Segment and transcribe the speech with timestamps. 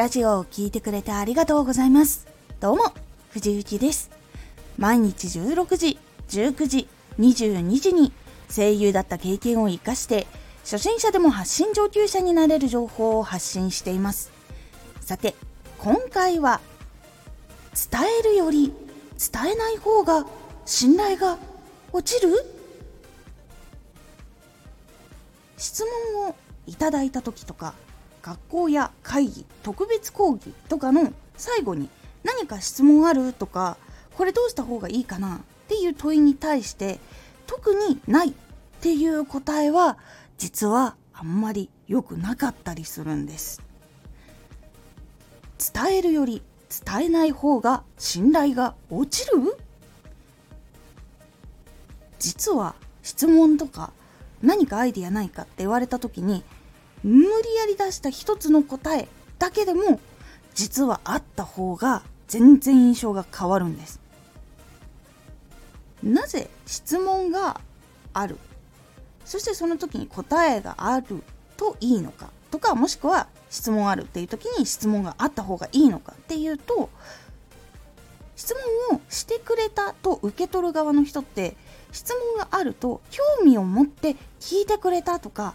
[0.00, 2.26] ラジオを聴いてくれてありがとうございます。
[2.58, 2.84] どうも、
[3.32, 4.10] 藤幸です。
[4.78, 5.98] 毎日16時、
[6.30, 6.88] 19時、
[7.18, 8.10] 22時に
[8.48, 10.26] 声優だった経験を活かして、
[10.62, 14.30] 初心者でも発信上級者になれる情報を発信しています。
[15.02, 15.34] さて、
[15.76, 16.62] 今回は、
[17.74, 18.72] 伝えるより
[19.18, 20.24] 伝えない方が
[20.64, 21.36] 信頼が
[21.92, 22.32] 落ちる？
[25.58, 26.34] 質問を
[26.66, 27.74] いただいた時とか
[28.22, 31.88] 学校や会議特別講義とかの最後に
[32.22, 33.76] 何か質問あるとか
[34.16, 36.98] これどうした方がいいかなっていう問いに対して
[37.46, 38.32] 特にないっ
[38.80, 39.98] ていう答えは
[40.38, 43.62] 実はあんまり良くなかったりするんです。
[45.74, 46.42] 伝えるより
[46.84, 49.56] 伝えない方が信頼が落ちる？
[52.18, 53.92] 実は質問とか
[54.42, 56.44] 何かアイディアないかって言われた時に
[57.02, 60.00] 無理やり出した一つの答えだけでも
[60.54, 64.00] 実はあった方が全然印象が変わるんです。
[66.02, 67.60] なぜ質問が
[68.12, 68.38] ある？
[69.24, 71.22] そしてその時に答えがある
[71.56, 72.30] といいのか？
[72.50, 76.90] とかもしくは質問あるっていう時に質問があった方がいいのかっていうと
[78.36, 78.54] 質
[78.90, 81.56] 問をしてくれたと受け取る側の人って
[81.92, 85.54] 質問があると興味を持って聞いてくれたとか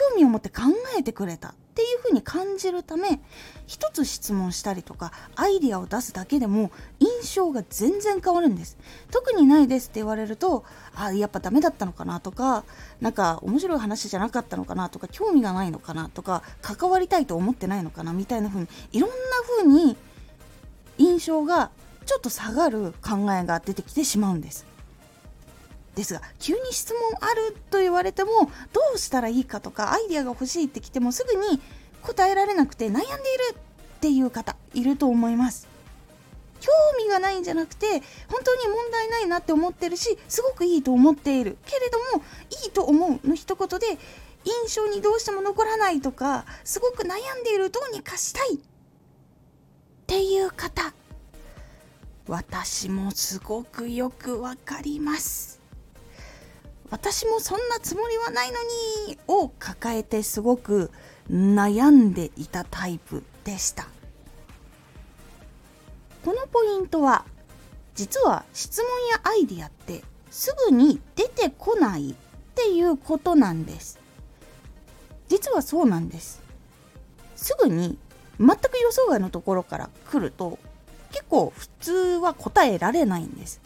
[0.00, 0.62] 興味を持って考
[0.98, 3.20] えてくれたっていうふうに感じるため
[3.66, 8.78] 一つ質問したりとかアイディアを出すだけでも印象が全然変わるんです。
[9.10, 12.64] 特にないですって言われるとあやっぱダメだったのかなとか
[13.00, 19.16] なんか面白い話じゃなかったのかなとか興味がないのかなとか関わりたいと思ってないのかなみたいな風にいろんな
[19.58, 19.96] 風に
[20.96, 21.70] 印象が
[22.06, 24.69] ちょっと下がる考えが出てきてしまうんです。
[26.00, 31.60] ですが急に質問あると言われてもどうしたらいいかとかアイデアが欲しいって来てもすぐに
[32.00, 33.10] 答えられなくて悩んでいる
[33.54, 35.68] っていう方いると思います。
[36.60, 42.22] 興味がないんじゃなくて本当に問題ないなって思ってるしすごくいいと思っているけれども
[42.64, 43.86] いいと思うの一言で
[44.44, 48.58] 印象にどうしても残らないとかすごく悩んでいるどうにかしたいっ
[50.06, 50.92] ていう方
[52.26, 55.59] 私もすごくよくわかります。
[56.90, 58.58] 私もそんなつもりはないの
[59.08, 60.90] にを抱えてすごく
[61.30, 63.86] 悩んでいたタイプでした。
[66.24, 67.24] このポイントは
[67.94, 72.14] 実は質問やアイディアってすぐに出てこないっ
[72.54, 73.98] ていうことなんです。
[75.28, 76.42] 実はそうなんです。
[77.36, 77.96] すぐに
[78.38, 80.58] 全く予想外のところから来ると
[81.12, 83.60] 結構普通は答えられないんです。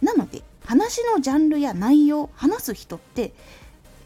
[0.00, 0.39] なので
[0.70, 3.32] 話のジャンルや内容話す人って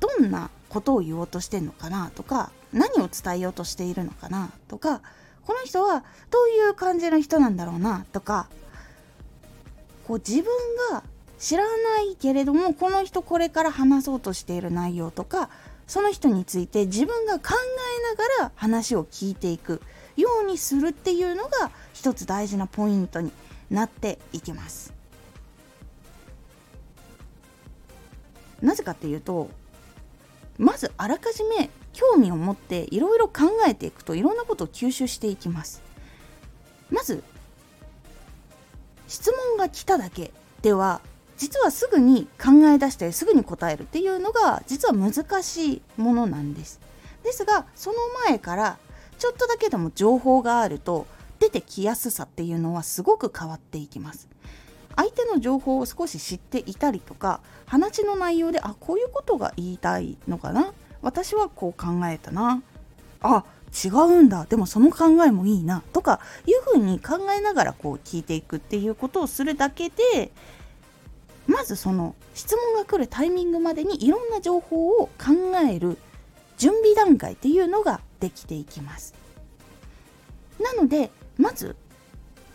[0.00, 5.00] どんなことを言おうとしてんのかなとか何を伝えようとしているのかなとか
[5.46, 6.02] この人は
[6.32, 8.48] どういう感じの人なんだろうなとか
[10.08, 10.46] こう自分
[10.90, 11.04] が
[11.38, 15.50] 知らないけれどもこの人これから話そうとしている内容とか
[15.86, 19.80] その人について自分が考えながら話を聞いていく
[20.16, 23.30] ようにするっていうのが一つ大事なポイントに
[23.70, 24.97] なっていきます。
[28.62, 29.50] なぜかっていうと
[30.58, 35.82] まずあらかじめ興味を持っていろいろ考えていくといろんなことを吸収していきます。
[36.90, 37.22] まず
[39.06, 40.32] 質問が来ただけ
[40.62, 41.00] では
[41.36, 46.80] 実はすぐに考え出してすぐに答えるっていうのが実は難しいものなんです。
[47.22, 47.96] ですがその
[48.26, 48.78] 前から
[49.18, 51.06] ちょっとだけでも情報があると
[51.38, 54.28] 出てきやすさっていうのはすごく変わっていきます。
[54.98, 60.72] 相手の情報を少し知っていたりとか話の内容であこういうことが言いたいのかな。
[61.02, 62.64] 私はこう考えたな。
[63.20, 63.44] あ
[63.84, 64.44] 違うんだ。
[64.46, 65.84] でもその考えもいいな。
[65.92, 70.32] とかいうふうに考えながらこう聞いていくっていうことをするだけで
[71.46, 75.96] まずその質問が来るタイミングまでにいろんな情報を考える
[76.56, 79.14] 準備段階っていうのができていきます。
[80.60, 81.76] なのでまず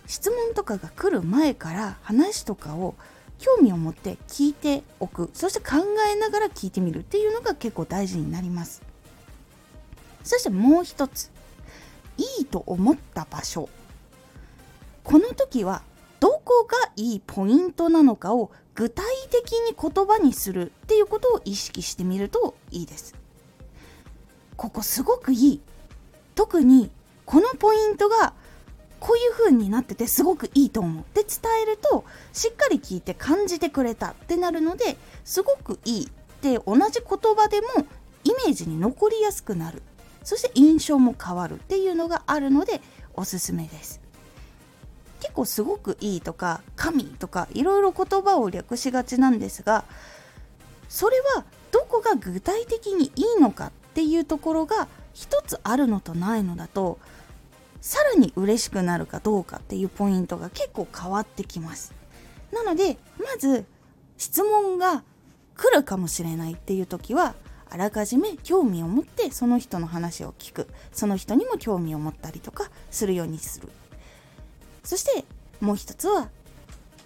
[0.05, 2.95] 質問とかが来る前から話とかを
[3.39, 5.29] 興味を持って聞いておく。
[5.33, 5.77] そして考
[6.11, 8.81] えながら聞いてみるっていうのが結構大事になります。
[10.23, 11.31] そしてもう一つ
[12.17, 13.69] いいと思った場所。
[15.03, 15.83] この時は
[16.19, 23.15] どこがいいポイントなのかを具体的に言葉にするっていうことを意識してみるといいです。
[24.55, 25.61] ここすごくいい。
[26.35, 26.89] 特に
[27.25, 28.33] このポイントが
[29.03, 31.03] こういう風になっててすごくいいと思う。
[31.13, 34.95] で伝えるとしっかり聞いて感じてくれたってなるので
[35.25, 36.09] すごくいいっ
[36.39, 37.85] て同じ言葉でも
[38.23, 39.81] イメージに残りやすくなる。
[40.23, 42.79] そして印象も変わるっていうのがあるので
[43.13, 43.99] おすすめです。
[45.19, 49.83] 結構すごくいいとか神とかいろいろ言葉を略しがちなんですが
[50.87, 56.99] それはどこが具体的にいいのかっていうところが一つあるのとないのだと
[57.83, 61.93] さらに嬉しくなるかどうかっていうポイントが結構変わってきます。
[62.53, 63.65] なのでまず
[64.17, 65.03] 質問が
[65.57, 67.35] 来るかもしれないっていう時は
[67.69, 70.69] あらかじめ興味を持ってその人の話を聞く。
[70.93, 73.67] その人にも興味を持ったりとかするようにする。
[74.85, 75.25] そして
[75.59, 76.29] もう一つは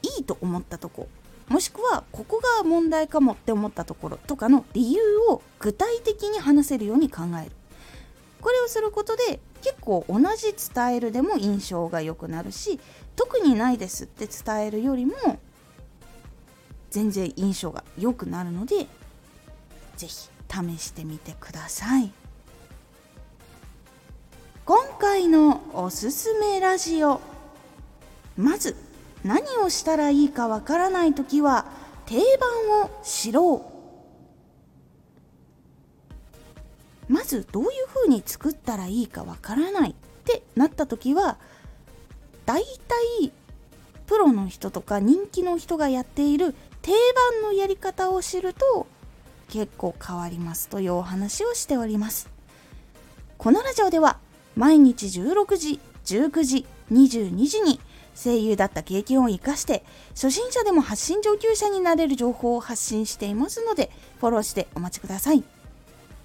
[0.03, 1.07] いいと思ったとこ。
[1.47, 7.51] もしくはここが問題かもって思ったところとかの理由を具体的に話せるように考える。
[8.41, 12.79] これをすることで結構同じ伝えるでも印象が良くなるし
[13.15, 15.13] 特にないですって伝えるよりも
[16.89, 18.87] 全然印象が良くなるので
[19.97, 22.11] 是非試してみてください。
[24.65, 27.21] 今回のおすすめラジオ。
[28.37, 28.75] まず
[29.23, 31.65] 何をしたらいいかわからない時は
[32.05, 33.76] 定番を知ろう。
[37.07, 39.93] まずどういうふうに作ったらいいかわからないっ
[40.25, 41.37] てなった時は
[42.45, 43.31] だいたい
[44.05, 46.91] プロの人とか人気の人がやっている定
[47.33, 48.87] 番のやり方を知ると
[49.49, 52.29] 結構変わりますというお話をしております。
[53.37, 54.17] このラジオでは
[54.55, 57.79] 毎日16時19時22時に
[58.15, 65.43] 声優だった経験を生かして初心者でも発信上級者になれる情報を発信していますのでフォローしてお待ちください。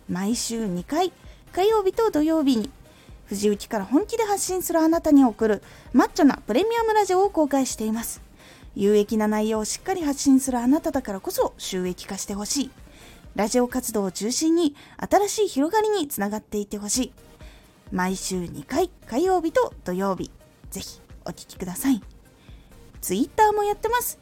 [0.08, 1.12] 毎週2回
[1.52, 2.70] 火曜日と土曜日に
[3.26, 5.62] 藤雪から本気で発信するあなたに送る
[5.93, 8.20] マッチョなプレミアムラジオを公開しています
[8.75, 12.70] 有益な内容をしっかり発信するあなただからこそ収益化してほしい
[13.37, 17.12] ラジオ活動を中心に新しい広がりにつながっていってほしい
[17.90, 20.31] 毎週2回火曜日と土曜日
[20.70, 22.02] ぜひお聴きください。
[23.00, 24.21] ツイッターもやってます。